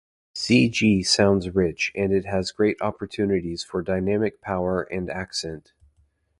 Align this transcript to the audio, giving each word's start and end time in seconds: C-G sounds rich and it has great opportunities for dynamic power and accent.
C-G 0.33 1.03
sounds 1.03 1.51
rich 1.53 1.91
and 1.93 2.11
it 2.11 2.25
has 2.25 2.51
great 2.51 2.75
opportunities 2.81 3.63
for 3.63 3.83
dynamic 3.83 4.41
power 4.41 4.81
and 4.81 5.11
accent. 5.11 5.73